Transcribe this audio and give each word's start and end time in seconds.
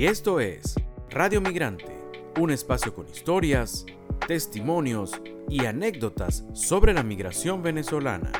Y 0.00 0.06
esto 0.06 0.40
es 0.40 0.76
Radio 1.10 1.42
Migrante, 1.42 1.94
un 2.40 2.50
espacio 2.50 2.94
con 2.94 3.06
historias, 3.06 3.84
testimonios 4.26 5.20
y 5.46 5.66
anécdotas 5.66 6.46
sobre 6.54 6.94
la 6.94 7.02
migración 7.02 7.62
venezolana. 7.62 8.32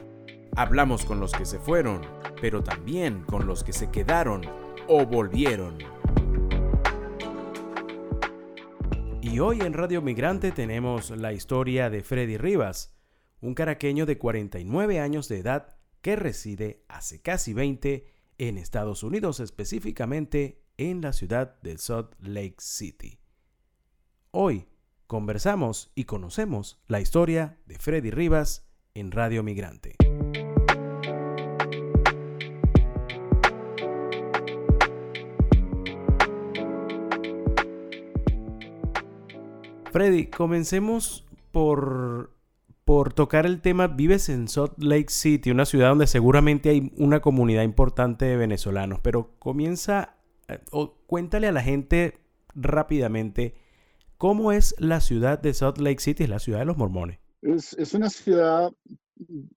Hablamos 0.56 1.04
con 1.04 1.20
los 1.20 1.32
que 1.32 1.44
se 1.44 1.58
fueron, 1.58 2.00
pero 2.40 2.64
también 2.64 3.24
con 3.24 3.46
los 3.46 3.62
que 3.62 3.74
se 3.74 3.90
quedaron 3.90 4.40
o 4.88 5.04
volvieron. 5.04 5.76
Y 9.20 9.38
hoy 9.40 9.60
en 9.60 9.74
Radio 9.74 10.00
Migrante 10.00 10.52
tenemos 10.52 11.10
la 11.10 11.34
historia 11.34 11.90
de 11.90 12.02
Freddy 12.02 12.38
Rivas, 12.38 12.96
un 13.42 13.52
caraqueño 13.52 14.06
de 14.06 14.16
49 14.16 14.98
años 14.98 15.28
de 15.28 15.40
edad 15.40 15.76
que 16.00 16.16
reside 16.16 16.86
hace 16.88 17.20
casi 17.20 17.52
20 17.52 18.06
en 18.38 18.56
Estados 18.56 19.02
Unidos, 19.02 19.40
específicamente 19.40 20.59
en 20.80 21.02
la 21.02 21.12
ciudad 21.12 21.60
de 21.60 21.76
Salt 21.76 22.14
Lake 22.20 22.56
City. 22.58 23.18
Hoy 24.30 24.66
conversamos 25.06 25.92
y 25.94 26.04
conocemos 26.04 26.80
la 26.88 27.02
historia 27.02 27.58
de 27.66 27.78
Freddy 27.78 28.10
Rivas 28.10 28.66
en 28.94 29.10
Radio 29.10 29.42
Migrante. 29.42 29.96
Freddy, 39.92 40.28
comencemos 40.28 41.26
por, 41.52 42.34
por 42.86 43.12
tocar 43.12 43.44
el 43.44 43.60
tema. 43.60 43.86
Vives 43.86 44.30
en 44.30 44.48
Salt 44.48 44.78
Lake 44.78 45.10
City, 45.10 45.50
una 45.50 45.66
ciudad 45.66 45.90
donde 45.90 46.06
seguramente 46.06 46.70
hay 46.70 46.90
una 46.96 47.20
comunidad 47.20 47.64
importante 47.64 48.24
de 48.24 48.36
venezolanos, 48.38 49.00
pero 49.02 49.34
comienza, 49.38 50.19
o 50.70 50.94
cuéntale 51.06 51.46
a 51.46 51.52
la 51.52 51.62
gente 51.62 52.18
rápidamente 52.54 53.54
cómo 54.18 54.52
es 54.52 54.74
la 54.78 55.00
ciudad 55.00 55.38
de 55.38 55.54
Salt 55.54 55.78
Lake 55.78 56.00
City, 56.00 56.26
la 56.26 56.38
ciudad 56.38 56.60
de 56.60 56.66
los 56.66 56.76
mormones. 56.76 57.18
Es, 57.42 57.72
es 57.74 57.94
una 57.94 58.10
ciudad, 58.10 58.70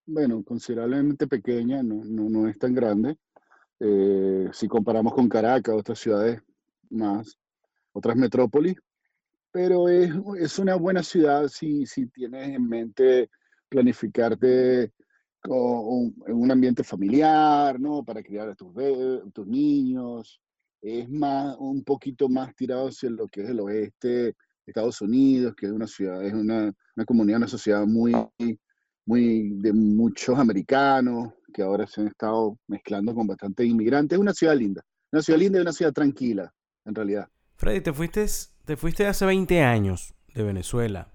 bueno, 0.05 0.43
considerablemente 0.43 1.27
pequeña, 1.27 1.83
no, 1.83 2.03
no, 2.05 2.29
no 2.29 2.47
es 2.47 2.57
tan 2.57 2.73
grande. 2.73 3.17
Eh, 3.79 4.47
si 4.53 4.67
comparamos 4.67 5.13
con 5.13 5.27
Caracas, 5.27 5.75
otras 5.75 5.99
ciudades 5.99 6.41
más, 6.89 7.37
otras 7.91 8.15
metrópolis, 8.15 8.77
pero 9.51 9.89
es, 9.89 10.11
es 10.39 10.57
una 10.59 10.75
buena 10.75 11.03
ciudad 11.03 11.47
si, 11.47 11.85
si 11.85 12.07
tienes 12.07 12.55
en 12.55 12.67
mente 12.67 13.29
planificarte 13.67 14.93
en 15.45 16.33
un 16.33 16.51
ambiente 16.51 16.83
familiar, 16.83 17.79
¿no? 17.79 18.03
Para 18.03 18.23
criar 18.23 18.49
a 18.49 18.55
tus, 18.55 18.73
tus 19.33 19.45
niños. 19.45 20.39
Es 20.83 21.09
más, 21.09 21.55
un 21.59 21.81
poquito 21.81 22.27
más 22.27 22.53
tirado 22.55 22.89
hacia 22.89 23.09
lo 23.09 23.29
que 23.29 23.41
es 23.41 23.49
el 23.49 23.61
oeste 23.61 24.07
de 24.07 24.35
Estados 24.65 24.99
Unidos, 24.99 25.55
que 25.55 25.67
es 25.67 25.71
una 25.71 25.87
ciudad, 25.87 26.21
es 26.25 26.33
una, 26.33 26.73
una 26.97 27.05
comunidad, 27.05 27.37
una 27.37 27.47
sociedad 27.47 27.85
muy, 27.85 28.13
muy 29.05 29.49
de 29.61 29.71
muchos 29.71 30.37
americanos 30.37 31.29
que 31.53 31.61
ahora 31.61 31.87
se 31.87 32.01
han 32.01 32.07
estado 32.07 32.57
mezclando 32.67 33.15
con 33.15 33.27
bastantes 33.27 33.65
inmigrantes. 33.65 34.17
Es 34.17 34.19
una 34.19 34.33
ciudad 34.33 34.57
linda, 34.57 34.81
una 35.13 35.21
ciudad 35.21 35.39
linda 35.39 35.59
y 35.59 35.61
una 35.61 35.71
ciudad 35.71 35.93
tranquila, 35.93 36.53
en 36.83 36.95
realidad. 36.95 37.29
Freddy, 37.55 37.79
te 37.79 37.93
fuiste 37.93 38.25
te 38.65 38.75
fuiste 38.75 39.07
hace 39.07 39.25
20 39.25 39.61
años 39.61 40.15
de 40.33 40.43
Venezuela, 40.43 41.13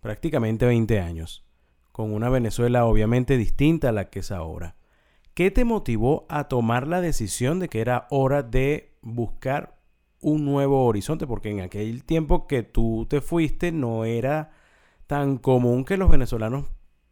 prácticamente 0.00 0.66
20 0.66 1.00
años, 1.00 1.46
con 1.90 2.12
una 2.12 2.28
Venezuela 2.28 2.84
obviamente 2.84 3.38
distinta 3.38 3.88
a 3.88 3.92
la 3.92 4.10
que 4.10 4.18
es 4.18 4.30
ahora. 4.30 4.76
¿Qué 5.32 5.50
te 5.50 5.64
motivó 5.64 6.26
a 6.28 6.48
tomar 6.48 6.86
la 6.86 7.00
decisión 7.00 7.60
de 7.60 7.68
que 7.68 7.80
era 7.80 8.06
hora 8.10 8.42
de 8.42 8.89
buscar 9.02 9.78
un 10.20 10.44
nuevo 10.44 10.84
horizonte? 10.86 11.26
Porque 11.26 11.50
en 11.50 11.60
aquel 11.60 12.04
tiempo 12.04 12.46
que 12.46 12.62
tú 12.62 13.06
te 13.08 13.20
fuiste 13.20 13.72
no 13.72 14.04
era 14.04 14.52
tan 15.06 15.38
común 15.38 15.84
que 15.84 15.96
los 15.96 16.10
venezolanos 16.10 16.66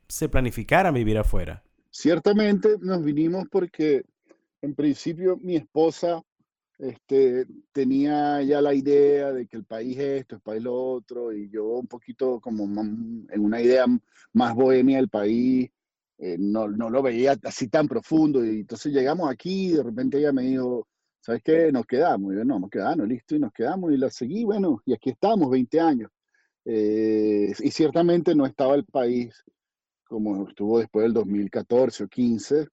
se 0.09 0.29
planificaran 0.29 0.95
vivir 0.95 1.19
afuera. 1.19 1.63
Ciertamente 1.91 2.77
nos 2.81 3.03
vinimos 3.03 3.47
porque 3.51 4.05
en 4.63 4.75
principio 4.75 5.37
mi 5.37 5.57
esposa 5.57 6.23
este, 6.79 7.47
tenía 7.73 8.41
ya 8.43 8.61
la 8.61 8.73
idea 8.73 9.33
de 9.33 9.47
que 9.47 9.57
el 9.57 9.65
país 9.65 9.99
esto, 9.99 10.37
el 10.37 10.41
país 10.41 10.63
lo 10.63 10.75
otro, 10.75 11.33
y 11.33 11.51
yo 11.51 11.65
un 11.65 11.89
poquito 11.89 12.41
como 12.41 12.65
en 12.65 13.27
una 13.37 13.61
idea 13.61 13.85
más 14.33 14.55
bohemia 14.55 14.99
del 14.99 15.09
país, 15.09 15.69
eh, 16.19 16.37
no, 16.39 16.69
no, 16.69 16.89
lo 16.89 17.03
veía 17.03 17.37
así 17.45 17.69
tan 17.69 17.89
profundo, 17.89 18.45
y 18.45 18.61
entonces 18.61 18.93
llegamos 18.93 19.31
aquí 19.31 19.71
y 19.71 19.73
de 19.73 19.83
repente 19.83 20.19
ella 20.19 20.33
me 20.33 20.43
dijo, 20.43 20.87
¿sabes 21.21 21.43
qué? 21.43 21.73
Nos 21.73 21.87
quedamos, 21.87 22.33
y 22.33 22.37
yo, 22.37 22.45
no, 22.45 22.59
nos 22.59 22.71
quedamos, 22.71 23.09
listo, 23.09 23.35
y 23.35 23.39
nos 23.39 23.53
quedamos, 23.53 23.93
y 23.93 23.97
la 23.97 24.11
seguí, 24.11 24.45
bueno, 24.45 24.83
y 24.85 24.95
aquí 24.95 25.11
estamos, 25.11 25.51
20 25.51 25.81
años. 25.81 26.11
Eh, 26.65 27.53
y 27.59 27.71
ciertamente 27.71 28.35
no 28.35 28.45
estaba 28.45 28.75
el 28.75 28.85
país 28.85 29.45
como 30.09 30.49
estuvo 30.49 30.79
después 30.79 31.05
del 31.05 31.13
2014 31.13 32.05
o 32.05 32.09
15, 32.09 32.69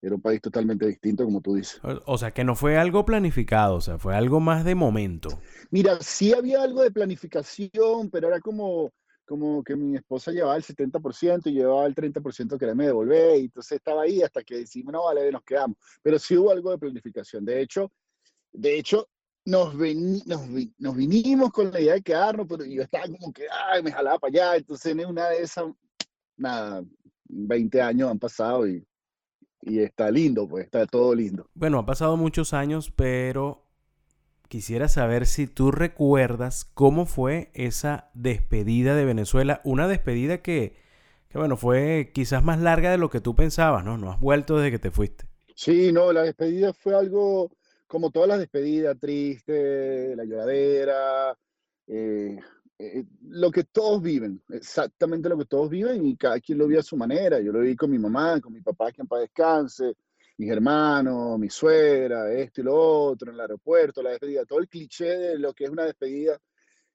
era 0.00 0.14
un 0.14 0.20
país 0.20 0.40
totalmente 0.40 0.86
distinto, 0.86 1.24
como 1.24 1.40
tú 1.40 1.54
dices. 1.54 1.80
O 2.04 2.16
sea, 2.16 2.30
que 2.30 2.44
no 2.44 2.54
fue 2.54 2.78
algo 2.78 3.04
planificado, 3.04 3.76
o 3.76 3.80
sea, 3.80 3.98
fue 3.98 4.14
algo 4.14 4.40
más 4.40 4.64
de 4.64 4.74
momento. 4.74 5.40
Mira, 5.70 5.98
sí 6.00 6.32
había 6.32 6.62
algo 6.62 6.82
de 6.82 6.92
planificación, 6.92 8.10
pero 8.10 8.28
era 8.28 8.40
como, 8.40 8.92
como 9.26 9.62
que 9.62 9.76
mi 9.76 9.96
esposa 9.96 10.32
llevaba 10.32 10.56
el 10.56 10.62
70% 10.62 11.46
y 11.46 11.52
llevaba 11.52 11.86
el 11.86 11.94
30% 11.94 12.58
que 12.58 12.74
me 12.74 12.86
devolver, 12.86 13.38
y 13.38 13.44
entonces 13.44 13.72
estaba 13.72 14.02
ahí 14.02 14.22
hasta 14.22 14.42
que 14.42 14.58
decimos, 14.58 14.92
no, 14.92 15.04
vale, 15.04 15.30
nos 15.30 15.42
quedamos. 15.42 15.76
Pero 16.02 16.18
sí 16.18 16.36
hubo 16.36 16.50
algo 16.50 16.70
de 16.70 16.78
planificación. 16.78 17.44
De 17.44 17.60
hecho, 17.60 17.92
de 18.52 18.78
hecho, 18.78 19.08
nos, 19.44 19.74
nos, 19.74 20.96
vinimos 20.96 21.50
con 21.50 21.70
la 21.72 21.80
idea 21.80 21.94
de 21.94 22.02
quedarnos, 22.02 22.46
pero 22.48 22.64
yo 22.64 22.82
estaba 22.82 23.04
como 23.06 23.32
que, 23.32 23.46
ay, 23.50 23.82
me 23.82 23.92
jalaba 23.92 24.18
para 24.18 24.30
allá, 24.30 24.56
entonces 24.56 24.92
en 24.92 25.04
una 25.04 25.28
de 25.28 25.42
esas, 25.42 25.66
nada, 26.36 26.84
20 27.28 27.82
años 27.82 28.10
han 28.10 28.18
pasado 28.18 28.66
y 28.66 28.84
y 29.66 29.80
está 29.80 30.10
lindo, 30.10 30.48
pues 30.48 30.64
está 30.64 30.86
todo 30.86 31.14
lindo. 31.14 31.50
Bueno, 31.52 31.78
ha 31.78 31.84
pasado 31.84 32.16
muchos 32.16 32.54
años, 32.54 32.92
pero 32.94 33.65
quisiera 34.48 34.88
saber 34.88 35.26
si 35.26 35.46
tú 35.46 35.70
recuerdas 35.70 36.64
cómo 36.64 37.06
fue 37.06 37.50
esa 37.54 38.10
despedida 38.14 38.94
de 38.94 39.04
Venezuela, 39.04 39.60
una 39.64 39.88
despedida 39.88 40.38
que, 40.38 40.76
que, 41.28 41.38
bueno, 41.38 41.56
fue 41.56 42.10
quizás 42.14 42.42
más 42.42 42.60
larga 42.60 42.90
de 42.90 42.98
lo 42.98 43.10
que 43.10 43.20
tú 43.20 43.34
pensabas, 43.34 43.84
¿no? 43.84 43.98
No 43.98 44.10
has 44.10 44.20
vuelto 44.20 44.56
desde 44.56 44.70
que 44.70 44.78
te 44.78 44.90
fuiste. 44.90 45.26
Sí, 45.54 45.92
no, 45.92 46.12
la 46.12 46.22
despedida 46.22 46.72
fue 46.72 46.94
algo 46.94 47.50
como 47.86 48.10
todas 48.10 48.28
las 48.28 48.38
despedidas, 48.38 48.98
triste, 48.98 50.14
la 50.16 50.24
lloradera, 50.24 51.36
eh, 51.86 52.38
eh, 52.78 53.04
lo 53.22 53.50
que 53.50 53.64
todos 53.64 54.02
viven, 54.02 54.42
exactamente 54.50 55.28
lo 55.28 55.38
que 55.38 55.46
todos 55.46 55.70
viven 55.70 56.04
y 56.04 56.16
cada 56.16 56.40
quien 56.40 56.58
lo 56.58 56.66
vive 56.66 56.80
a 56.80 56.82
su 56.82 56.96
manera. 56.96 57.40
Yo 57.40 57.52
lo 57.52 57.60
vi 57.60 57.74
con 57.76 57.90
mi 57.90 57.98
mamá, 57.98 58.40
con 58.40 58.52
mi 58.52 58.60
papá, 58.60 58.92
que 58.92 59.02
en 59.02 59.08
paz 59.08 59.20
descanse, 59.20 59.94
mis 60.38 60.50
hermanos, 60.50 61.38
mi 61.38 61.48
suegra, 61.50 62.32
esto 62.32 62.60
y 62.60 62.64
lo 62.64 62.74
otro, 62.76 63.28
en 63.30 63.34
el 63.34 63.40
aeropuerto, 63.40 64.02
la 64.02 64.10
despedida, 64.10 64.44
todo 64.44 64.58
el 64.60 64.68
cliché 64.68 65.16
de 65.16 65.38
lo 65.38 65.54
que 65.54 65.64
es 65.64 65.70
una 65.70 65.84
despedida. 65.84 66.38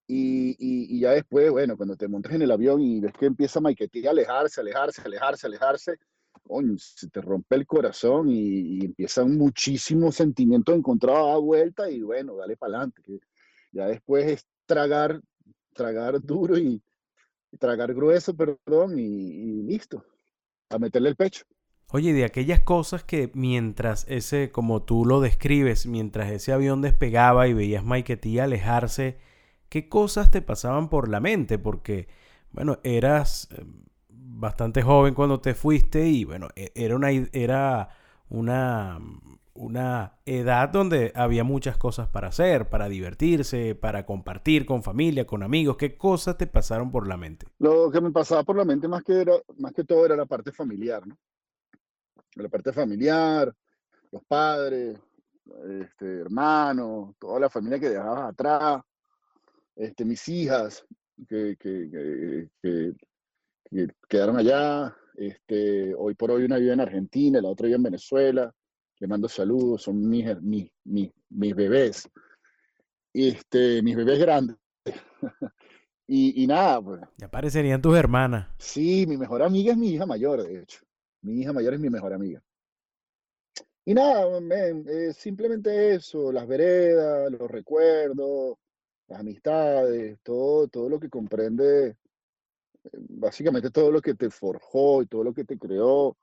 Y, 0.08 0.56
y, 0.60 1.00
ya 1.00 1.12
después, 1.12 1.50
bueno, 1.52 1.78
cuando 1.78 1.96
te 1.96 2.08
montas 2.08 2.34
en 2.34 2.42
el 2.42 2.52
avión 2.52 2.82
y 2.82 3.00
ves 3.00 3.14
que 3.18 3.28
empieza 3.28 3.60
a 3.60 3.64
a 3.64 4.12
alejarse, 4.12 4.60
alejarse, 4.60 5.02
alejarse, 5.06 5.48
alejarse, 5.48 5.98
coño, 6.44 6.78
se 6.78 7.10
te 7.10 7.22
rompe 7.22 7.56
el 7.56 7.66
corazón 7.66 8.30
y, 8.30 8.80
y 8.80 8.86
empiezan 8.86 9.38
muchísimos 9.38 10.16
sentimientos 10.16 10.76
encontrados 10.76 11.34
a 11.34 11.38
vuelta 11.38 11.90
y 11.90 12.02
bueno, 12.02 12.36
dale 12.36 12.58
para 12.58 12.78
adelante. 12.78 13.02
Ya 13.72 13.88
después 13.88 14.26
es 14.26 14.46
tragar 14.66 15.22
tragar 15.74 16.22
duro 16.22 16.58
y, 16.58 16.82
tragar 17.60 17.94
grueso, 17.94 18.34
perdón, 18.34 18.98
y, 18.98 19.64
listo, 19.64 20.06
a 20.70 20.80
meterle 20.80 21.10
el 21.10 21.16
pecho. 21.16 21.44
Oye, 21.92 22.14
de 22.14 22.24
aquellas 22.24 22.62
cosas 22.62 23.04
que 23.04 23.32
mientras 23.34 24.06
ese, 24.08 24.52
como 24.52 24.84
tú 24.84 25.06
lo 25.06 25.20
describes, 25.20 25.86
mientras 25.88 26.32
ese 26.32 26.54
avión 26.54 26.82
despegaba 26.82 27.48
y 27.48 27.54
veías 27.54 27.84
Maiketí 27.84 28.40
alejarse, 28.40 29.18
¿qué 29.70 29.90
cosas 29.90 30.32
te 30.32 30.42
pasaban 30.42 30.90
por 30.90 31.10
la 31.10 31.20
mente? 31.20 31.60
Porque, 31.60 32.08
bueno, 32.52 32.80
eras 32.84 33.50
eh, 33.52 33.66
bastante 34.10 34.82
joven 34.82 35.14
cuando 35.14 35.42
te 35.42 35.54
fuiste 35.54 36.08
y, 36.08 36.24
bueno, 36.24 36.48
e, 36.56 36.72
era 36.76 36.96
una, 36.96 37.10
era 37.12 37.90
una 38.30 39.00
una 39.54 40.14
edad 40.26 40.70
donde 40.70 41.12
había 41.14 41.44
muchas 41.44 41.78
cosas 41.78 42.08
para 42.08 42.30
hacer, 42.30 42.70
para 42.70 42.90
divertirse, 42.90 43.76
para 43.76 44.06
compartir 44.06 44.66
con 44.66 44.82
familia, 44.82 45.28
con 45.28 45.44
amigos. 45.44 45.78
¿Qué 45.78 45.98
cosas 45.98 46.38
te 46.38 46.48
pasaron 46.48 46.92
por 46.92 47.08
la 47.08 47.18
mente? 47.18 47.48
Lo 47.60 47.92
que 47.92 48.02
me 48.02 48.12
pasaba 48.12 48.44
por 48.44 48.56
la 48.56 48.66
mente 48.66 48.88
más 48.88 49.04
que, 49.04 49.22
era, 49.22 49.34
más 49.58 49.74
que 49.74 49.84
todo 49.84 50.06
era 50.06 50.16
la 50.16 50.26
parte 50.26 50.52
familiar, 50.52 51.06
¿no? 51.06 51.18
La 52.36 52.50
parte 52.50 52.72
familiar, 52.72 53.54
los 54.12 54.24
padres, 54.26 55.00
este, 55.82 56.20
hermanos, 56.20 57.16
toda 57.20 57.40
la 57.40 57.50
familia 57.50 57.80
que 57.80 57.90
dejabas 57.90 58.32
atrás, 58.32 58.82
este, 59.76 60.06
mis 60.06 60.28
hijas 60.30 60.86
que, 61.28 61.56
que, 61.60 62.48
que, 62.62 62.94
que 63.70 63.88
quedaron 64.08 64.38
allá. 64.38 64.96
Este, 65.16 65.94
hoy 65.94 66.16
por 66.16 66.32
hoy 66.32 66.46
una 66.46 66.58
vive 66.58 66.74
en 66.74 66.80
Argentina, 66.80 67.42
la 67.42 67.50
otra 67.50 67.66
vive 67.66 67.76
en 67.76 67.84
Venezuela 67.84 68.54
le 69.02 69.08
mando 69.08 69.28
saludos, 69.28 69.82
son 69.82 70.08
mis, 70.08 70.40
mis, 70.42 70.70
mis, 70.84 71.56
bebés. 71.56 72.08
este, 73.12 73.82
mis 73.82 73.96
bebés 73.96 74.20
grandes. 74.20 74.58
y, 76.08 76.44
y, 76.44 76.48
nada, 76.48 76.80
pues. 76.80 77.02
Ya 77.18 77.28
parecerían 77.28 77.82
tus 77.82 77.98
hermanas. 77.98 78.48
Sí, 78.60 79.06
mi 79.08 79.18
mejor 79.18 79.42
amiga 79.42 79.72
es 79.72 79.78
mi 79.78 79.90
hija 79.90 80.06
mayor, 80.06 80.44
de 80.44 80.62
hecho. 80.62 80.82
Mi 81.22 81.42
hija 81.42 81.54
mayor 81.54 81.74
es 81.74 81.80
mi 81.80 81.90
mejor 81.90 82.14
amiga. 82.14 82.42
Y 83.86 83.94
nada, 83.94 84.28
simplemente 85.14 85.96
eso, 85.96 86.32
las 86.32 86.48
veredas, 86.48 87.32
los 87.32 87.50
recuerdos, 87.50 88.58
las 89.08 89.20
amistades, 89.20 90.20
todo, 90.24 90.68
todo 90.68 90.88
lo 90.88 91.00
que 91.00 91.10
comprende, 91.10 91.98
básicamente 92.94 93.72
todo 93.72 93.92
lo 93.92 94.02
que 94.02 94.14
te 94.14 94.30
forjó 94.30 95.02
y 95.02 95.08
todo 95.08 95.24
lo 95.24 95.34
que 95.34 95.46
te 95.46 95.58
creó, 95.58 96.16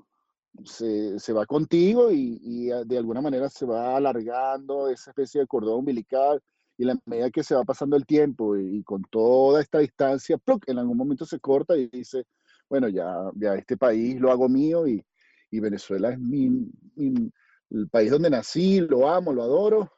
se, 0.65 1.19
se 1.19 1.33
va 1.33 1.47
contigo 1.47 2.11
y, 2.11 2.39
y, 2.43 2.67
de 2.87 2.99
alguna 2.99 3.21
manera 3.21 3.49
se 3.49 3.67
va 3.67 3.97
alargando 3.97 4.89
esa 4.89 5.11
especie 5.11 5.41
de 5.41 5.47
cordón 5.47 5.81
umbilical 5.81 6.43
y 6.77 6.85
la 6.85 6.97
medida 7.07 7.31
que 7.31 7.43
se 7.43 7.55
va 7.55 7.65
pasando 7.65 7.97
el 7.97 8.07
tiempo 8.07 8.57
y, 8.57 8.83
con 8.85 9.03
toda 9.03 9.61
esta 9.61 9.79
distancia, 9.79 10.41
en 10.67 10.79
algún 10.79 10.97
momento 10.97 11.27
se 11.27 11.41
corta 11.41 11.77
y 11.77 11.89
dice, 11.89 12.25
bueno, 12.69 12.89
ya, 12.89 13.31
ya 13.35 13.55
este 13.55 13.77
país 13.77 14.21
lo 14.21 14.31
hago 14.31 14.49
mío 14.49 14.87
y, 14.87 15.05
y 15.51 15.61
Venezuela 15.61 16.11
es 16.11 16.19
mi, 16.19 16.51
mi 16.97 17.31
el 17.71 17.89
país 17.89 18.11
donde 18.11 18.31
nací, 18.31 18.81
lo 18.81 19.09
amo, 19.09 19.33
lo 19.33 19.43
adoro, 19.43 19.93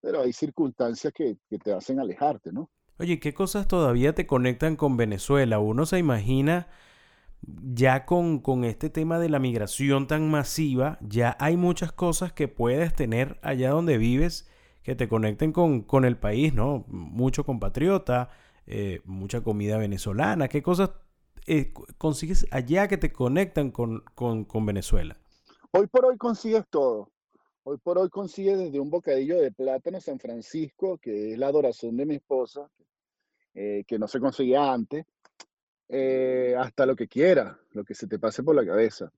pero 0.00 0.22
hay 0.22 0.32
circunstancias 0.32 1.12
que, 1.12 1.36
te 1.62 1.72
hacen 1.72 2.00
alejarte, 2.00 2.52
¿no? 2.52 2.70
Oye, 2.98 3.20
¿qué 3.20 3.34
cosas 3.34 3.68
todavía 3.68 4.14
te 4.14 4.26
conectan 4.26 4.76
con 4.76 4.96
Venezuela? 4.96 5.58
Uno 5.58 5.86
se 5.86 5.98
imagina 5.98 6.68
ya 7.42 8.06
con, 8.06 8.38
con, 8.38 8.64
este 8.64 8.90
tema 8.90 9.18
de 9.18 9.28
la 9.28 9.40
migración 9.40 10.06
tan 10.06 10.30
masiva, 10.30 10.98
ya 11.00 11.36
hay 11.40 11.56
muchas 11.56 11.92
cosas 11.92 12.32
que 12.32 12.48
puedes 12.48 12.94
tener 12.94 13.38
allá 13.42 13.70
donde 13.70 13.98
vives 13.98 14.48
que 14.82 14.94
te 14.94 15.08
conecten 15.08 15.52
con, 15.52 15.82
con 15.82 16.04
el 16.04 16.16
país, 16.16 16.54
¿no? 16.54 16.84
Mucho 16.88 17.44
compatriota, 17.44 18.30
eh, 18.66 19.00
mucha 19.04 19.40
comida 19.40 19.76
venezolana. 19.76 20.48
¿Qué 20.48 20.62
cosas 20.62 20.90
eh, 21.46 21.72
consigues 21.98 22.46
allá 22.50 22.88
que 22.88 22.98
te 22.98 23.12
conectan 23.12 23.70
con, 23.70 24.04
con, 24.14 24.44
con 24.44 24.66
Venezuela? 24.66 25.16
Hoy 25.72 25.86
por 25.86 26.04
hoy 26.04 26.16
consigues 26.16 26.64
todo. 26.68 27.10
Hoy 27.64 27.78
por 27.78 27.96
hoy 27.98 28.08
consigues 28.10 28.58
desde 28.58 28.80
un 28.80 28.90
bocadillo 28.90 29.40
de 29.40 29.52
plátano 29.52 30.00
San 30.00 30.18
Francisco, 30.18 30.98
que 30.98 31.32
es 31.32 31.38
la 31.38 31.46
adoración 31.46 31.96
de 31.96 32.06
mi 32.06 32.16
esposa, 32.16 32.68
eh, 33.54 33.84
que 33.86 33.98
no 33.98 34.08
se 34.08 34.18
conseguía 34.18 34.72
antes, 34.72 35.06
eh, 35.88 36.56
hasta 36.58 36.86
lo 36.86 36.96
que 36.96 37.06
quiera, 37.06 37.58
lo 37.70 37.84
que 37.84 37.94
se 37.94 38.06
te 38.06 38.18
pase 38.18 38.42
por 38.42 38.56
la 38.56 38.66
cabeza. 38.66 39.12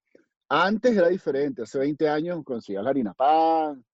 Antes 0.48 0.96
era 0.96 1.08
diferente, 1.08 1.62
hace 1.62 1.78
20 1.78 2.08
años 2.08 2.44
conseguías 2.44 2.84
la 2.84 2.90
harina 2.90 3.14
pan, 3.14 3.84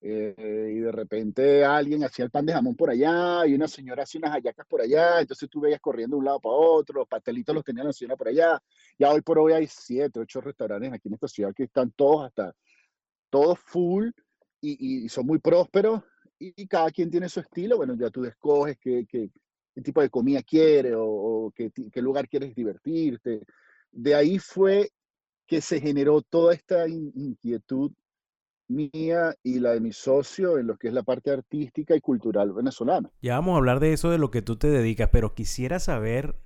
eh, 0.00 0.72
y 0.74 0.78
de 0.80 0.92
repente 0.92 1.64
alguien 1.64 2.04
hacía 2.04 2.24
el 2.24 2.30
pan 2.30 2.46
de 2.46 2.52
jamón 2.52 2.74
por 2.74 2.90
allá 2.90 3.46
y 3.46 3.54
una 3.54 3.68
señora 3.68 4.04
hacía 4.04 4.20
unas 4.20 4.32
hallacas 4.32 4.66
por 4.66 4.80
allá, 4.80 5.20
entonces 5.20 5.48
tú 5.50 5.60
veías 5.60 5.80
corriendo 5.80 6.16
de 6.16 6.20
un 6.20 6.24
lado 6.24 6.40
para 6.40 6.54
otro, 6.54 7.00
los 7.00 7.08
pastelitos 7.08 7.54
los 7.54 7.64
tenía 7.64 7.84
la 7.84 7.92
señora 7.92 8.16
por 8.16 8.28
allá. 8.28 8.62
Ya 8.98 9.12
hoy 9.12 9.20
por 9.20 9.38
hoy 9.38 9.52
hay 9.52 9.66
siete, 9.66 10.20
ocho 10.20 10.40
restaurantes 10.40 10.92
aquí 10.92 11.08
en 11.08 11.14
esta 11.14 11.28
ciudad 11.28 11.54
que 11.54 11.64
están 11.64 11.90
todos 11.92 12.26
hasta, 12.26 12.54
todos 13.30 13.58
full 13.58 14.10
y, 14.60 15.04
y 15.04 15.08
son 15.08 15.26
muy 15.26 15.38
prósperos 15.38 16.02
y, 16.40 16.66
cada 16.66 16.90
quien 16.90 17.10
tiene 17.10 17.28
su 17.28 17.40
estilo. 17.40 17.76
Bueno, 17.76 17.94
ya 17.94 18.10
tú 18.10 18.24
escoges 18.24 18.78
qué, 18.78 19.06
tipo 19.84 20.00
de 20.00 20.10
comida 20.10 20.42
quieres 20.42 20.94
o, 20.96 21.52
qué 21.54 22.02
lugar 22.02 22.28
quieres 22.28 22.54
divertirte. 22.54 23.42
De 23.92 24.14
ahí 24.14 24.38
fue 24.38 24.90
que 25.46 25.60
se 25.60 25.80
generó 25.80 26.22
toda 26.22 26.54
esta 26.54 26.88
inquietud 26.88 27.92
mía 28.70 29.34
y 29.42 29.58
la 29.58 29.72
de 29.72 29.80
mi 29.80 29.92
socio 29.92 30.58
en 30.58 30.66
lo 30.66 30.76
que 30.76 30.88
es 30.88 30.94
la 30.94 31.02
parte 31.02 31.30
artística 31.30 31.94
y 31.94 32.00
cultural 32.00 32.52
venezolana. 32.52 33.10
Ya 33.20 33.34
vamos 33.34 33.54
a 33.54 33.58
hablar 33.58 33.80
de 33.80 33.92
eso, 33.92 34.10
de 34.10 34.18
lo 34.18 34.30
que 34.30 34.42
tú 34.42 34.56
te 34.56 34.68
dedicas, 34.68 35.10
pero 35.12 35.34
quisiera 35.34 35.78
saber, 35.80 36.36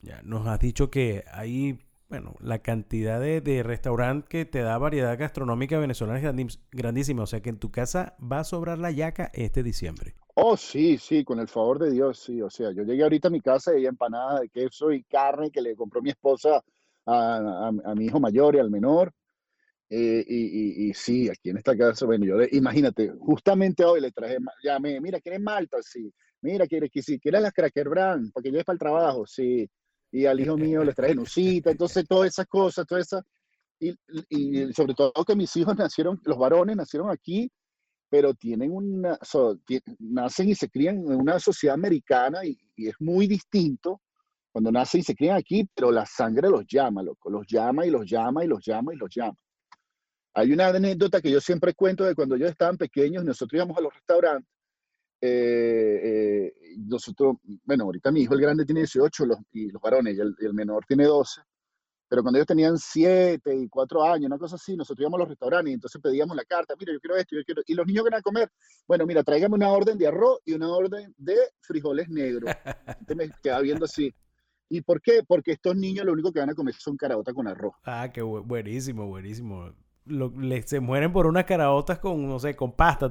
ya 0.00 0.22
nos 0.22 0.46
has 0.46 0.58
dicho 0.58 0.90
que 0.90 1.24
hay, 1.32 1.78
bueno, 2.08 2.34
la 2.40 2.60
cantidad 2.60 3.20
de, 3.20 3.40
de 3.40 3.62
restaurante 3.62 4.26
que 4.28 4.44
te 4.44 4.60
da 4.60 4.78
variedad 4.78 5.18
gastronómica 5.18 5.78
venezolana 5.78 6.18
es 6.18 6.58
grandísima, 6.72 7.22
o 7.22 7.26
sea 7.26 7.40
que 7.40 7.50
en 7.50 7.58
tu 7.58 7.70
casa 7.70 8.16
va 8.20 8.40
a 8.40 8.44
sobrar 8.44 8.78
la 8.78 8.90
yaca 8.90 9.30
este 9.34 9.62
diciembre. 9.62 10.14
Oh, 10.34 10.56
sí, 10.56 10.96
sí, 10.96 11.22
con 11.24 11.38
el 11.38 11.48
favor 11.48 11.78
de 11.78 11.90
Dios, 11.90 12.18
sí, 12.18 12.40
o 12.40 12.48
sea, 12.48 12.72
yo 12.72 12.82
llegué 12.82 13.02
ahorita 13.02 13.28
a 13.28 13.32
mi 13.32 13.40
casa 13.40 13.72
y 13.72 13.78
hay 13.78 13.86
empanada 13.86 14.40
de 14.40 14.48
queso 14.48 14.90
y 14.90 15.02
carne 15.02 15.50
que 15.50 15.60
le 15.60 15.76
compró 15.76 16.00
mi 16.00 16.10
esposa 16.10 16.62
a, 17.04 17.70
a 17.84 17.94
mi 17.94 18.06
hijo 18.06 18.20
mayor 18.20 18.54
y 18.54 18.58
al 18.58 18.70
menor 18.70 19.12
eh, 19.92 20.24
y, 20.24 20.88
y, 20.88 20.94
sí, 20.94 21.28
aquí 21.28 21.50
en 21.50 21.56
esta 21.56 21.76
casa, 21.76 22.06
bueno, 22.06 22.24
yo 22.24 22.36
imagínate, 22.52 23.10
justamente 23.18 23.84
hoy 23.84 24.00
le 24.00 24.12
traje, 24.12 24.38
llamé, 24.62 25.00
mira, 25.00 25.20
¿quieres 25.20 25.40
Malta? 25.40 25.78
Sí, 25.82 26.14
mira, 26.42 26.64
¿quieres 26.68 26.90
que 26.92 27.02
sí, 27.02 27.18
quieres 27.18 27.42
las 27.42 27.52
Cracker 27.52 27.88
Brand 27.88 28.32
para 28.32 28.42
que 28.42 28.50
lleves 28.50 28.64
para 28.64 28.74
el 28.74 28.78
trabajo? 28.78 29.26
Sí, 29.26 29.68
y 30.12 30.26
al 30.26 30.38
hijo 30.38 30.56
mío 30.56 30.84
le 30.84 30.94
traje 30.94 31.16
Nusita, 31.16 31.72
entonces 31.72 32.06
todas 32.06 32.28
esas 32.28 32.46
cosas, 32.46 32.86
todas 32.86 33.04
esas, 33.04 33.24
y, 33.80 33.92
y, 34.28 34.72
sobre 34.74 34.94
todo 34.94 35.12
que 35.26 35.34
mis 35.34 35.54
hijos 35.56 35.76
nacieron, 35.78 36.20
los 36.24 36.38
varones 36.38 36.76
nacieron 36.76 37.10
aquí, 37.10 37.50
pero 38.08 38.32
tienen 38.34 38.70
una, 38.70 39.18
nacen 39.98 40.50
y 40.50 40.54
se 40.54 40.68
crían 40.68 40.98
en 40.98 41.16
una 41.16 41.40
sociedad 41.40 41.74
americana 41.74 42.44
y, 42.44 42.56
y 42.76 42.86
es 42.86 42.94
muy 43.00 43.26
distinto 43.26 44.00
cuando 44.52 44.70
nacen 44.70 45.00
y 45.00 45.04
se 45.04 45.16
crían 45.16 45.36
aquí, 45.36 45.68
pero 45.74 45.90
la 45.90 46.06
sangre 46.06 46.48
los 46.48 46.64
llama, 46.64 47.02
loco, 47.02 47.28
los 47.28 47.44
llama 47.48 47.86
y 47.86 47.90
los 47.90 48.08
llama 48.08 48.44
y 48.44 48.46
los 48.46 48.64
llama 48.64 48.94
y 48.94 48.96
los 48.96 49.10
llama. 49.12 49.36
Hay 50.34 50.52
una 50.52 50.68
anécdota 50.68 51.20
que 51.20 51.30
yo 51.30 51.40
siempre 51.40 51.74
cuento 51.74 52.04
de 52.04 52.14
cuando 52.14 52.36
ellos 52.36 52.50
estaban 52.50 52.76
pequeños, 52.76 53.24
nosotros 53.24 53.58
íbamos 53.58 53.76
a 53.76 53.80
los 53.80 53.92
restaurantes. 53.92 54.48
Eh, 55.22 56.00
eh, 56.02 56.52
nosotros, 56.78 57.36
bueno, 57.64 57.84
ahorita 57.84 58.10
mi 58.10 58.22
hijo 58.22 58.34
el 58.34 58.40
grande 58.40 58.64
tiene 58.64 58.80
18 58.80 59.26
los, 59.26 59.38
y 59.52 59.70
los 59.70 59.82
varones, 59.82 60.16
y 60.16 60.44
el, 60.44 60.54
menor 60.54 60.84
tiene 60.86 61.04
12. 61.04 61.42
Pero 62.08 62.22
cuando 62.22 62.38
ellos 62.38 62.46
tenían 62.46 62.78
7 62.78 63.54
y 63.54 63.68
4 63.68 64.04
años, 64.04 64.26
una 64.26 64.38
cosa 64.38 64.56
así, 64.56 64.76
nosotros 64.76 65.02
íbamos 65.02 65.18
a 65.18 65.22
los 65.22 65.28
restaurantes 65.28 65.70
y 65.70 65.74
entonces 65.74 66.00
pedíamos 66.00 66.36
la 66.36 66.44
carta, 66.44 66.74
mira, 66.78 66.92
yo 66.92 67.00
quiero 67.00 67.16
esto, 67.16 67.36
yo 67.36 67.44
quiero... 67.44 67.62
Y 67.66 67.74
los 67.74 67.86
niños 67.86 68.04
que 68.04 68.10
van 68.10 68.20
a 68.20 68.22
comer, 68.22 68.50
bueno, 68.86 69.06
mira, 69.06 69.22
tráigame 69.22 69.54
una 69.54 69.70
orden 69.70 69.98
de 69.98 70.08
arroz 70.08 70.40
y 70.44 70.54
una 70.54 70.68
orden 70.70 71.14
de 71.18 71.36
frijoles 71.60 72.08
negros. 72.08 72.50
Entonces 72.86 73.16
me 73.16 73.30
quedaba 73.42 73.60
viendo 73.60 73.84
así. 73.84 74.12
¿Y 74.68 74.80
por 74.80 75.02
qué? 75.02 75.22
Porque 75.26 75.52
estos 75.52 75.76
niños 75.76 76.04
lo 76.04 76.12
único 76.12 76.32
que 76.32 76.40
van 76.40 76.50
a 76.50 76.54
comer 76.54 76.74
son 76.74 76.96
caraotas 76.96 77.34
con 77.34 77.46
arroz. 77.46 77.74
Ah, 77.84 78.10
qué 78.12 78.22
buenísimo, 78.22 79.06
buenísimo 79.06 79.72
se 80.66 80.80
mueren 80.80 81.12
por 81.12 81.26
unas 81.26 81.44
caraotas 81.44 81.98
con, 81.98 82.28
no 82.28 82.38
sé, 82.38 82.56
con 82.56 82.72
pasta, 82.72 83.10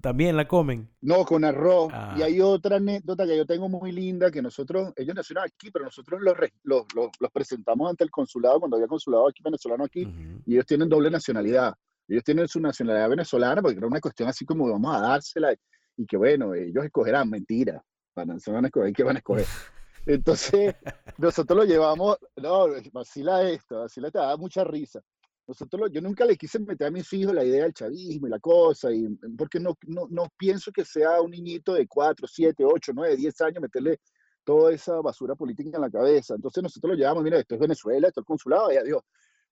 también 0.00 0.36
la 0.36 0.46
comen. 0.46 0.88
No, 1.00 1.24
con 1.24 1.44
arroz. 1.44 1.90
Y 1.90 2.22
ah. 2.22 2.24
hay 2.24 2.40
otra 2.40 2.76
anécdota 2.76 3.26
que 3.26 3.36
yo 3.36 3.44
tengo 3.44 3.68
muy 3.68 3.92
linda, 3.92 4.30
que 4.30 4.40
nosotros, 4.40 4.92
ellos 4.96 5.14
nacieron 5.14 5.44
aquí, 5.44 5.70
pero 5.70 5.84
nosotros 5.84 6.20
los, 6.20 6.34
los, 6.62 6.86
los, 6.94 7.30
presentamos 7.32 7.90
ante 7.90 8.04
el 8.04 8.10
consulado, 8.10 8.60
cuando 8.60 8.76
había 8.76 8.86
consulado 8.86 9.28
aquí 9.28 9.42
venezolano 9.42 9.84
aquí, 9.84 10.06
y 10.46 10.54
ellos 10.54 10.66
tienen 10.66 10.88
doble 10.88 11.10
nacionalidad. 11.10 11.74
Ellos 12.08 12.24
tienen 12.24 12.48
su 12.48 12.60
nacionalidad 12.60 13.08
venezolana, 13.08 13.62
porque 13.62 13.78
era 13.78 13.86
una 13.86 14.00
cuestión 14.00 14.28
así 14.28 14.44
como 14.44 14.70
vamos 14.70 14.94
a 14.94 15.00
dársela, 15.00 15.54
y 15.96 16.06
que 16.06 16.16
bueno, 16.16 16.54
ellos 16.54 16.84
escogerán, 16.84 17.28
mentira, 17.28 17.82
van 18.14 18.30
a 18.30 18.36
escoger, 18.36 18.92
¿qué 18.92 19.02
van 19.02 19.16
a 19.16 19.18
escoger? 19.18 19.46
Entonces, 20.06 20.74
nosotros 21.18 21.56
lo 21.56 21.64
llevamos, 21.64 22.16
no, 22.36 22.66
vacila 22.92 23.48
esto, 23.48 23.80
vacila 23.80 24.10
te 24.10 24.18
da 24.18 24.36
mucha 24.36 24.64
risa 24.64 25.00
nosotros, 25.46 25.90
yo 25.92 26.00
nunca 26.00 26.24
le 26.24 26.36
quise 26.36 26.58
meter 26.60 26.86
a 26.86 26.90
mis 26.90 27.12
hijos 27.12 27.34
la 27.34 27.44
idea 27.44 27.64
del 27.64 27.74
chavismo 27.74 28.26
y 28.26 28.30
la 28.30 28.38
cosa, 28.38 28.92
y, 28.92 29.08
porque 29.36 29.58
no, 29.58 29.76
no, 29.86 30.06
no 30.08 30.28
pienso 30.36 30.70
que 30.70 30.84
sea 30.84 31.20
un 31.20 31.32
niñito 31.32 31.74
de 31.74 31.86
4, 31.86 32.26
7, 32.26 32.64
8, 32.64 32.92
9, 32.94 33.16
10 33.16 33.40
años 33.40 33.62
meterle 33.62 33.98
toda 34.44 34.72
esa 34.72 35.00
basura 35.00 35.34
política 35.34 35.76
en 35.76 35.82
la 35.82 35.90
cabeza. 35.90 36.34
Entonces 36.34 36.62
nosotros 36.62 36.92
lo 36.92 36.96
llevamos, 36.96 37.24
mira, 37.24 37.38
esto 37.38 37.54
es 37.54 37.60
Venezuela, 37.60 38.08
esto 38.08 38.20
es 38.20 38.22
el 38.22 38.26
consulado, 38.26 38.72
y 38.72 38.76
adiós. 38.76 39.02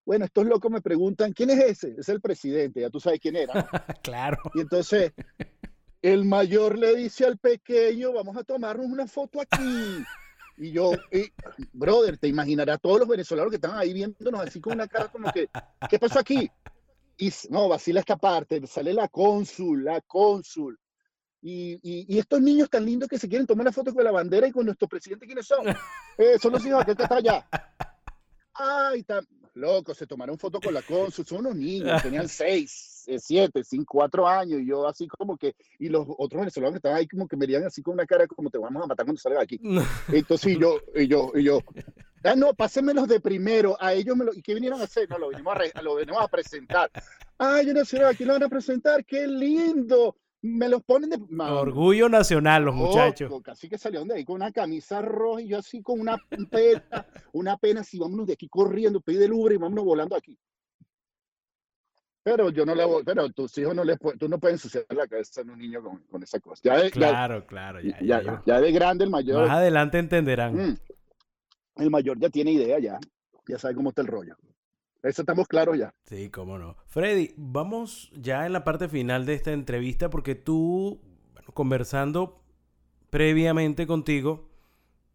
Bueno, 0.04 0.24
estos 0.24 0.46
locos 0.46 0.70
me 0.70 0.80
preguntan, 0.80 1.32
¿quién 1.32 1.50
es 1.50 1.58
ese? 1.58 1.94
Es 1.98 2.08
el 2.08 2.20
presidente, 2.20 2.80
ya 2.80 2.90
tú 2.90 3.00
sabes 3.00 3.20
quién 3.20 3.36
era. 3.36 3.52
claro. 4.02 4.38
Y 4.54 4.60
entonces 4.60 5.12
el 6.02 6.24
mayor 6.24 6.78
le 6.78 6.96
dice 6.96 7.26
al 7.26 7.38
pequeño, 7.38 8.12
vamos 8.12 8.36
a 8.36 8.44
tomarnos 8.44 8.86
una 8.86 9.06
foto 9.06 9.40
aquí. 9.40 9.58
Y 10.62 10.72
yo, 10.72 10.92
brother, 11.72 12.18
te 12.18 12.28
imaginarás 12.28 12.78
todos 12.82 12.98
los 13.00 13.08
venezolanos 13.08 13.50
que 13.50 13.56
estaban 13.56 13.78
ahí 13.78 13.94
viéndonos 13.94 14.42
así 14.42 14.60
con 14.60 14.74
una 14.74 14.86
cara 14.86 15.08
como 15.08 15.32
que, 15.32 15.48
¿qué 15.88 15.98
pasó 15.98 16.18
aquí? 16.18 16.50
Y 17.16 17.32
no, 17.48 17.66
vacila 17.66 18.00
esta 18.00 18.16
parte, 18.16 18.66
sale 18.66 18.92
la 18.92 19.08
cónsul, 19.08 19.82
la 19.82 20.02
cónsul. 20.02 20.78
Y, 21.40 21.80
y, 21.82 22.18
estos 22.18 22.42
niños 22.42 22.68
tan 22.68 22.84
lindos 22.84 23.08
que 23.08 23.18
se 23.18 23.26
quieren 23.26 23.46
tomar 23.46 23.64
la 23.64 23.72
foto 23.72 23.94
con 23.94 24.04
la 24.04 24.10
bandera 24.10 24.46
y 24.46 24.52
con 24.52 24.66
nuestro 24.66 24.86
presidente, 24.86 25.24
¿quiénes 25.24 25.46
son? 25.46 25.66
Eh, 26.18 26.38
son 26.38 26.52
los 26.52 26.66
hijos 26.66 26.84
que 26.84 26.90
está 26.90 27.08
allá. 27.14 27.48
Ay, 28.52 29.02
tan 29.04 29.26
loco, 29.54 29.94
se 29.94 30.06
tomaron 30.06 30.38
foto 30.38 30.60
con 30.60 30.74
la 30.74 30.82
cónsul, 30.82 31.24
son 31.24 31.38
unos 31.38 31.56
niños, 31.56 32.02
tenían 32.02 32.28
seis, 32.28 32.89
siete, 33.18 33.62
cinco, 33.64 33.98
cuatro 33.98 34.26
años, 34.26 34.60
y 34.60 34.66
yo 34.66 34.86
así 34.86 35.06
como 35.08 35.36
que, 35.36 35.54
y 35.78 35.88
los 35.88 36.06
otros 36.18 36.40
venezolanos 36.40 36.76
estaban 36.76 36.98
ahí 36.98 37.06
como 37.06 37.26
que 37.26 37.36
me 37.36 37.46
veían 37.46 37.64
así 37.64 37.82
con 37.82 37.94
una 37.94 38.06
cara 38.06 38.26
como 38.26 38.50
te 38.50 38.58
vamos 38.58 38.82
a 38.82 38.86
matar 38.86 39.06
cuando 39.06 39.20
salga 39.20 39.42
aquí. 39.42 39.60
Entonces 40.08 40.58
yo, 40.58 40.78
y 40.94 41.06
yo, 41.06 41.32
y 41.34 41.44
yo, 41.44 41.60
ah, 42.24 42.34
no, 42.36 42.54
pásenmelos 42.54 43.08
de 43.08 43.20
primero, 43.20 43.76
a 43.80 43.94
ellos 43.94 44.16
me 44.16 44.24
lo, 44.24 44.34
¿y 44.34 44.42
qué 44.42 44.54
vinieron 44.54 44.80
a 44.80 44.84
hacer? 44.84 45.08
No, 45.08 45.18
lo 45.18 45.28
venimos 45.28 45.54
a, 45.74 45.82
lo 45.82 45.94
venimos 45.94 46.22
a 46.22 46.28
presentar. 46.28 46.90
Ay, 47.38 47.66
yo 47.66 47.74
no 47.74 47.84
sé, 47.84 48.04
aquí 48.04 48.24
lo 48.24 48.34
van 48.34 48.42
a 48.42 48.48
presentar, 48.48 49.04
qué 49.04 49.26
lindo. 49.26 50.16
me 50.42 50.68
los 50.68 50.82
ponen 50.82 51.10
de... 51.10 51.18
Orgullo 51.42 52.08
nacional 52.08 52.64
los 52.64 52.74
muchachos. 52.74 53.32
Casi 53.42 53.68
que 53.68 53.78
salieron 53.78 54.08
de 54.08 54.16
ahí 54.16 54.24
con 54.24 54.36
una 54.36 54.52
camisa 54.52 55.02
roja 55.02 55.42
y 55.42 55.48
yo 55.48 55.58
así 55.58 55.82
con 55.82 56.00
una 56.00 56.18
pena, 56.50 57.06
una 57.32 57.56
pena 57.56 57.80
así, 57.80 57.98
vámonos 57.98 58.26
de 58.26 58.34
aquí 58.34 58.48
corriendo, 58.48 59.00
pedí 59.00 59.16
del 59.16 59.32
Uber 59.32 59.52
y 59.52 59.56
vámonos 59.56 59.84
volando 59.84 60.16
aquí. 60.16 60.38
Pero 62.30 62.50
yo 62.50 62.64
no 62.64 62.76
le 62.76 62.84
voy, 62.84 63.02
pero 63.02 63.28
tus 63.30 63.58
hijos 63.58 63.74
no 63.74 63.82
les 63.82 63.98
tú 64.16 64.28
no 64.28 64.38
puedes 64.38 64.54
ensuciar 64.54 64.84
la 64.90 65.08
cabeza 65.08 65.40
a 65.40 65.44
un 65.44 65.58
niño 65.58 65.82
con, 65.82 65.98
con 66.04 66.22
esa 66.22 66.38
cosa. 66.38 66.60
Ya 66.62 66.88
claro, 66.88 67.44
claro. 67.44 67.80
Ya, 67.80 67.98
ya, 68.00 68.40
ya, 68.46 68.60
de 68.60 68.70
grande 68.70 69.02
el 69.02 69.10
mayor. 69.10 69.48
Más 69.48 69.58
adelante 69.58 69.98
entenderán. 69.98 70.54
Mm, 70.54 70.76
el 71.78 71.90
mayor 71.90 72.20
ya 72.20 72.30
tiene 72.30 72.52
idea 72.52 72.78
ya. 72.78 73.00
Ya 73.48 73.58
sabe 73.58 73.74
cómo 73.74 73.88
está 73.88 74.02
el 74.02 74.06
rollo. 74.06 74.36
Eso 75.02 75.22
estamos 75.22 75.48
claros 75.48 75.76
ya. 75.76 75.92
Sí, 76.04 76.30
cómo 76.30 76.56
no. 76.56 76.76
Freddy, 76.86 77.34
vamos 77.36 78.12
ya 78.14 78.46
en 78.46 78.52
la 78.52 78.62
parte 78.62 78.88
final 78.88 79.26
de 79.26 79.34
esta 79.34 79.50
entrevista 79.50 80.08
porque 80.08 80.36
tú, 80.36 81.00
conversando 81.52 82.44
previamente 83.08 83.88
contigo, 83.88 84.50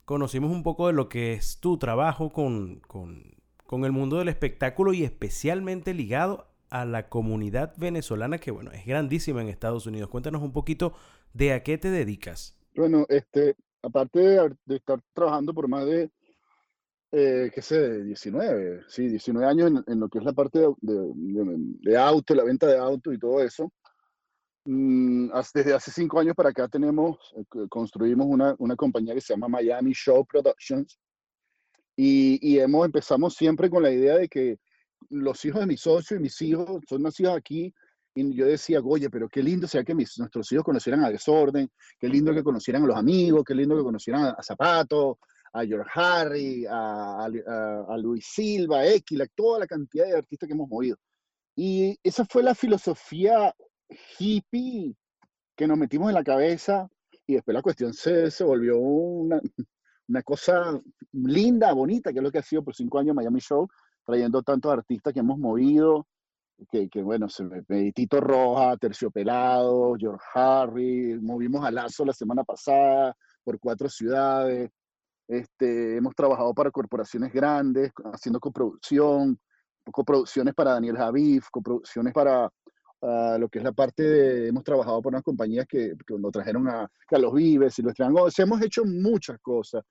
conocimos 0.03 0.51
un 0.51 0.63
poco 0.63 0.87
de 0.87 0.93
lo 0.93 1.07
que 1.07 1.31
es 1.31 1.61
tu 1.61 1.77
trabajo 1.77 2.33
con, 2.33 2.81
con, 2.81 3.37
con 3.65 3.85
el 3.85 3.93
mundo 3.93 4.17
del 4.17 4.27
espectáculo 4.27 4.91
y 4.91 5.05
especialmente 5.05 5.93
ligado 5.93 6.53
a 6.75 6.83
la 6.83 7.07
comunidad 7.07 7.73
venezolana 7.77 8.37
que, 8.37 8.51
bueno, 8.51 8.71
es 8.71 8.85
grandísima 8.85 9.41
en 9.41 9.47
Estados 9.47 9.87
Unidos. 9.87 10.09
Cuéntanos 10.09 10.41
un 10.41 10.51
poquito 10.51 10.93
de 11.33 11.53
a 11.53 11.63
qué 11.63 11.77
te 11.77 11.89
dedicas. 11.89 12.57
Bueno, 12.75 13.05
este, 13.07 13.55
aparte 13.81 14.19
de 14.19 14.75
estar 14.75 14.99
trabajando 15.13 15.53
por 15.53 15.69
más 15.69 15.85
de 15.85 16.11
eh, 17.13 17.49
qué 17.53 17.61
sé, 17.61 18.03
19, 18.03 18.83
sí, 18.89 19.07
19 19.07 19.47
años 19.47 19.71
en, 19.87 19.99
lo 20.01 20.09
que 20.09 20.17
es 20.17 20.25
la 20.25 20.33
parte 20.33 20.59
de, 20.81 21.97
auto, 21.97 22.35
la 22.35 22.43
venta 22.43 22.67
de 22.67 22.77
auto 22.77 23.13
y 23.13 23.17
todo 23.17 23.41
eso. 23.41 23.71
Mm, 24.65 25.29
desde 25.53 25.73
hace 25.73 25.91
cinco 25.91 26.19
años 26.19 26.35
para 26.35 26.49
acá 26.49 26.67
tenemos, 26.67 27.17
eh, 27.37 27.67
construimos 27.69 28.27
una, 28.27 28.53
una, 28.59 28.75
compañía 28.75 29.13
que 29.13 29.21
se 29.21 29.33
llama 29.33 29.47
Miami 29.47 29.93
Show 29.93 30.25
Productions 30.25 30.99
y, 31.95 32.37
y, 32.41 32.59
hemos, 32.59 32.85
empezamos 32.85 33.33
siempre 33.35 33.69
con 33.69 33.83
la 33.83 33.91
idea 33.91 34.17
de 34.17 34.27
que 34.27 34.59
los 35.09 35.43
hijos 35.45 35.61
de 35.61 35.67
mis 35.67 35.81
socios 35.81 36.19
y 36.19 36.23
mis 36.23 36.41
hijos 36.41 36.81
son 36.87 37.03
nacidos 37.03 37.35
aquí 37.37 37.73
y 38.17 38.33
yo 38.33 38.45
decía, 38.45 38.79
oye, 38.79 39.09
pero 39.09 39.27
qué 39.27 39.43
lindo 39.43 39.67
sea 39.67 39.83
que 39.83 39.93
mis, 39.93 40.17
nuestros 40.17 40.49
hijos 40.51 40.63
conocieran 40.63 41.03
a 41.03 41.09
Desorden, 41.09 41.69
qué 41.99 42.07
lindo 42.07 42.33
que 42.33 42.43
conocieran 42.43 42.83
a 42.83 42.87
los 42.87 42.97
amigos, 42.97 43.43
qué 43.45 43.53
lindo 43.53 43.75
que 43.75 43.83
conocieran 43.83 44.23
a, 44.23 44.29
a 44.29 44.41
Zapato, 44.41 45.19
a 45.55 45.65
George 45.65 45.89
Harry, 45.93 46.65
a, 46.65 47.25
a, 47.25 47.97
Luis 47.97 48.25
Silva, 48.27 48.79
a 48.79 48.87
Equila, 48.87 49.25
toda 49.33 49.59
la 49.59 49.67
cantidad 49.67 50.05
de 50.05 50.17
artistas 50.17 50.47
que 50.47 50.53
hemos 50.53 50.67
movido. 50.67 50.97
Y 51.55 51.97
esa 52.03 52.25
fue 52.25 52.43
la 52.43 52.53
filosofía 52.53 53.55
hippie 54.19 54.95
que 55.55 55.67
nos 55.67 55.77
metimos 55.77 56.09
en 56.09 56.15
la 56.15 56.23
cabeza 56.25 56.89
y 57.25 57.35
después 57.35 57.55
la 57.55 57.61
cuestión 57.61 57.93
se, 57.93 58.29
se 58.31 58.43
volvió 58.43 58.77
una, 58.77 59.39
una, 60.09 60.23
cosa 60.23 60.77
linda, 61.13 61.71
bonita, 61.71 62.11
que 62.11 62.19
es 62.19 62.23
lo 62.23 62.31
que 62.31 62.39
ha 62.39 62.43
sido 62.43 62.61
por 62.61 62.75
cinco 62.75 62.99
años 62.99 63.15
Miami 63.15 63.39
Show, 63.39 63.69
trayendo 64.05 64.41
tantos 64.43 64.71
artistas 64.71 65.13
que 65.13 65.19
hemos 65.19 65.37
movido, 65.37 66.05
que, 66.71 66.87
que 66.89 67.01
bueno, 67.01 67.27
se 67.29 67.43
me, 67.43 67.91
Tito 67.91 68.21
Roja, 68.21 68.77
Terciopelado, 68.77 69.95
George 69.97 70.25
Harry, 70.33 71.19
movimos 71.21 71.65
a 71.65 71.71
Lazo 71.71 72.05
la 72.05 72.13
semana 72.13 72.43
pasada 72.43 73.15
por 73.43 73.59
cuatro 73.59 73.89
ciudades, 73.89 74.71
este, 75.27 75.97
hemos 75.97 76.15
trabajado 76.15 76.53
para 76.53 76.71
corporaciones 76.71 77.33
grandes, 77.33 77.91
haciendo 78.13 78.39
coproducción, 78.39 79.39
coproducciones 79.91 80.53
para 80.53 80.73
Daniel 80.73 80.97
Javif, 80.97 81.47
coproducciones 81.51 82.13
para 82.13 82.49
ah, 83.01 83.37
lo 83.39 83.49
que 83.49 83.59
es 83.59 83.63
la 83.63 83.71
parte 83.71 84.03
de, 84.03 84.47
hemos 84.47 84.63
trabajado 84.63 85.01
por 85.01 85.13
unas 85.13 85.23
compañías 85.23 85.65
que, 85.67 85.93
que 86.05 86.15
nos 86.17 86.31
trajeron 86.31 86.67
a 86.67 86.87
Carlos 87.07 87.33
Vives 87.33 87.77
los 87.79 87.93
triangos, 87.93 88.37
hemos 88.39 88.61
hecho 88.61 88.83
muchas 88.85 89.39
cosas, 89.41 89.83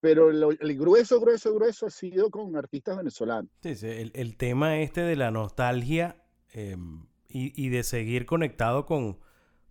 pero 0.00 0.30
el 0.30 0.78
grueso, 0.78 1.20
grueso, 1.20 1.54
grueso 1.54 1.86
ha 1.86 1.90
sido 1.90 2.30
con 2.30 2.56
artistas 2.56 2.96
venezolanos. 2.96 3.50
Sí, 3.62 3.74
sí 3.74 3.86
el, 3.86 4.12
el, 4.14 4.36
tema 4.36 4.78
este 4.78 5.00
de 5.00 5.16
la 5.16 5.30
nostalgia 5.30 6.22
em, 6.52 7.06
y, 7.28 7.52
y, 7.60 7.68
de 7.70 7.82
seguir 7.82 8.24
conectado 8.24 8.86
con, 8.86 9.18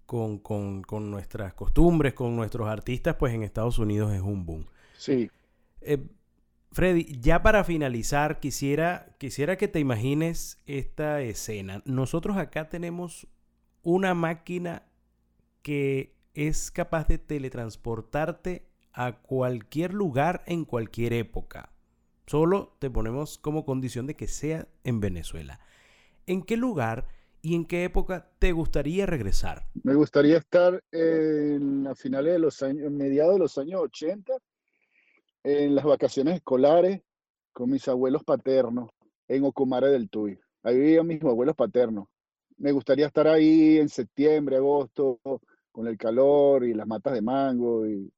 con, 0.06 0.40
con, 0.40 0.84
con 0.84 1.10
nuestras 1.12 1.54
costumbres, 1.54 2.14
con 2.14 2.36
nuestros 2.36 2.68
artistas, 2.68 3.16
pues 3.18 3.34
en 3.34 3.44
Estados 3.44 3.80
Unidos 3.80 4.14
es 4.14 4.22
un 4.22 4.46
boom. 4.46 4.66
Sí. 4.98 5.30
Eh, 5.82 6.06
Freddy, 6.72 7.20
ya 7.20 7.42
para 7.42 7.64
finalizar, 7.64 8.40
quisiera, 8.40 9.16
quisiera 9.18 9.58
que 9.58 9.68
te 9.68 9.80
imagines 9.80 10.62
esta 10.66 11.22
escena. 11.22 11.82
Nosotros 11.86 12.38
acá 12.38 12.70
tenemos 12.70 13.28
una 13.82 14.14
máquina 14.14 14.84
que 15.62 16.18
es 16.34 16.70
capaz 16.70 17.08
de 17.08 17.18
teletransportarte 17.18 18.67
a 18.98 19.12
cualquier 19.22 19.94
lugar 19.94 20.44
en 20.48 20.66
cualquier 20.66 21.14
época. 21.14 21.72
Solo 22.26 22.76
te 22.80 22.90
ponemos 22.90 23.38
como 23.38 23.64
condición 23.64 24.08
de 24.08 24.16
que 24.16 24.28
sea 24.28 24.68
en 24.84 25.00
Venezuela. 25.00 25.60
¿En 26.26 26.42
qué 26.42 26.58
lugar 26.58 27.08
y 27.44 27.54
en 27.54 27.66
qué 27.66 27.84
época 27.84 28.32
te 28.40 28.54
gustaría 28.54 29.06
regresar? 29.06 29.68
Me 29.84 29.94
gustaría 29.94 30.38
estar 30.38 30.84
en, 30.92 31.86
a 31.86 31.94
finales 31.94 32.34
de 32.34 32.40
los 32.40 32.64
años, 32.64 32.92
mediados 32.92 33.34
de 33.34 33.40
los 33.40 33.58
años 33.60 33.82
80 33.82 34.34
en 35.44 35.76
las 35.76 35.86
vacaciones 35.86 36.38
escolares 36.38 37.00
con 37.54 37.70
mis 37.70 37.88
abuelos 37.88 38.24
paternos 38.24 38.90
en 39.28 39.44
Ocumare 39.44 39.90
del 39.90 40.10
Tuy. 40.10 40.40
Ahí 40.64 40.76
vivían 40.76 41.06
mis 41.06 41.22
abuelos 41.22 41.56
paternos. 41.56 42.08
Me 42.58 42.72
gustaría 42.72 43.06
estar 43.06 43.28
ahí 43.28 43.78
en 43.78 43.90
septiembre, 43.90 44.56
agosto, 44.56 45.20
con 45.72 45.86
el 45.86 45.98
calor 46.00 46.66
y 46.66 46.74
las 46.74 46.88
matas 46.88 47.14
de 47.14 47.22
mango 47.22 47.88
y, 47.88 48.12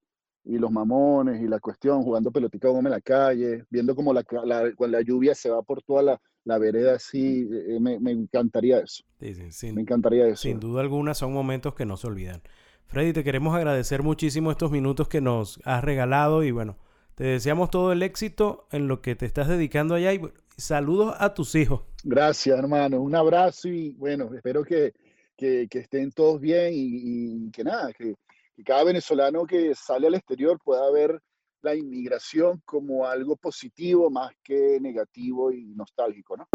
los 0.46 0.72
mamones 0.72 1.41
y 1.41 1.48
la 1.48 1.60
cuestión, 1.60 2.03
jugando 2.03 2.31
pelotica 2.31 2.69
en 2.69 2.89
la 2.89 3.01
calle, 3.01 3.65
viendo 3.69 3.96
como 3.96 4.13
la, 4.13 4.24
la, 4.46 4.72
la 4.77 5.01
lluvia 5.01 5.36
se 5.36 5.50
va 5.50 5.62
por 5.62 5.81
toda 5.84 6.01
la, 6.01 6.22
la 6.46 6.58
vereda 6.58 6.96
así, 6.96 7.48
eh, 7.51 7.79
me, 7.79 8.12
encantaría 8.12 8.79
eso. 8.79 9.03
me 9.19 9.81
encantaría 9.81 10.27
eso. 10.27 10.43
Sin 10.43 10.60
duda 10.60 10.81
alguna 10.81 11.13
son 11.13 11.34
momentos 11.34 11.75
que 11.75 11.86
no 11.86 11.98
se 11.98 12.08
olvidan. 12.08 12.41
Freddy, 12.88 13.13
te 13.13 13.24
queremos 13.24 13.55
agradecer 13.55 14.01
muchísimo 14.01 14.50
estos 14.50 14.72
minutos 14.72 15.08
que 15.08 15.22
nos 15.22 15.60
has 15.63 15.84
regalado 15.84 16.43
y 16.43 16.51
bueno, 16.51 16.77
te 17.13 17.24
deseamos 17.24 17.69
todo 17.69 17.91
el 17.91 18.01
éxito 18.01 18.67
en 18.72 18.88
lo 18.88 19.01
que 19.01 19.15
te 19.15 19.27
estás 19.27 19.48
dedicando 19.48 19.93
allá 19.93 20.12
y 20.13 20.22
saludos 20.58 21.15
a 21.19 21.34
tus 21.36 21.53
hijos. 21.53 21.81
Gracias, 22.03 22.58
hermano. 22.58 23.00
Un 23.00 23.15
abrazo 23.15 23.67
y 23.67 23.91
bueno, 23.91 24.34
espero 24.34 24.63
que, 24.63 24.93
estén 25.38 26.12
todos 26.12 26.41
bien 26.41 26.72
y, 26.74 27.51
que 27.51 27.63
nada, 27.63 27.93
que, 27.93 28.15
cada 28.63 28.84
venezolano 28.84 29.46
que 29.46 29.74
sale 29.75 30.08
al 30.08 30.16
exterior 30.16 30.60
pueda 30.63 30.89
ver 30.92 31.22
la 31.62 31.75
inmigración 31.75 32.62
como 32.66 33.06
algo 33.06 33.36
positivo 33.36 34.10
más 34.10 34.32
que 34.44 34.80
negativo 34.82 35.51
y 35.51 35.74
nostálgico, 35.75 36.38
¿no? 36.38 36.48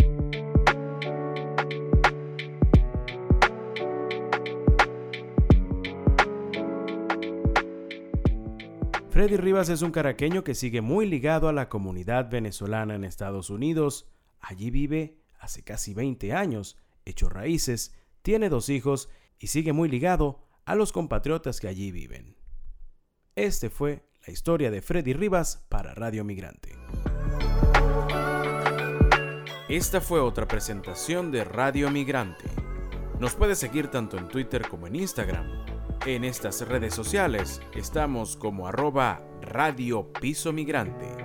Freddy 9.11 9.37
Rivas 9.37 9.69
es 9.69 9.83
un 9.83 9.93
caraqueño 9.93 10.43
que 10.43 10.57
sigue 10.57 10.81
muy 10.81 11.07
ligado 11.07 11.49
a 11.49 11.53
la 11.53 11.69
comunidad 11.69 12.29
venezolana 12.29 12.97
en 12.97 13.05
Estados 13.05 13.49
Unidos. 13.49 14.09
Allí 14.41 14.71
vive 14.73 15.21
hace 15.39 15.63
casi 15.63 15.95
20 15.95 16.33
años, 16.33 16.77
hecho 17.05 17.29
raíces, 17.29 17.95
tiene 18.23 18.49
dos 18.49 18.69
hijos 18.71 19.09
y 19.39 19.47
sigue 19.47 19.73
muy 19.73 19.89
ligado 19.89 20.44
a 20.65 20.75
los 20.75 20.93
compatriotas 20.93 21.61
que 21.61 21.69
allí 21.69 21.91
viven. 21.91 22.37
Este 23.37 23.71
fue 23.71 24.05
la 24.27 24.33
historia 24.33 24.71
de 24.71 24.83
Freddy 24.83 25.13
Rivas 25.13 25.65
para 25.69 25.95
Radio 25.95 26.25
Migrante. 26.25 26.77
Esta 29.69 30.01
fue 30.01 30.21
otra 30.21 30.47
presentación 30.47 31.31
de 31.31 31.45
Radio 31.45 31.91
Migrante. 31.91 32.45
Nos 33.19 33.35
puede 33.35 33.55
seguir 33.55 33.89
tanto 33.89 34.19
en 34.19 34.29
Twitter 34.29 34.69
como 34.69 34.87
en 34.87 34.97
Instagram 34.97 35.65
en 36.07 36.25
estas 36.25 36.61
redes 36.69 36.95
sociales 36.95 37.63
estamos 37.75 38.37
como 38.37 38.69
arroba 38.69 39.23
Radio 39.41 40.13
Piso 40.13 40.53
Migrante. 40.53 41.24